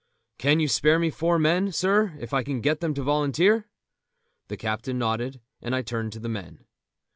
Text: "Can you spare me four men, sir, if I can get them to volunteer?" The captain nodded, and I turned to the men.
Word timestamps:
"Can 0.39 0.59
you 0.59 0.67
spare 0.67 0.97
me 0.97 1.11
four 1.11 1.37
men, 1.37 1.71
sir, 1.71 2.17
if 2.19 2.33
I 2.33 2.41
can 2.41 2.59
get 2.59 2.79
them 2.79 2.95
to 2.95 3.03
volunteer?" 3.03 3.69
The 4.47 4.57
captain 4.57 4.97
nodded, 4.97 5.41
and 5.61 5.75
I 5.75 5.83
turned 5.83 6.11
to 6.13 6.19
the 6.19 6.27
men. 6.27 6.65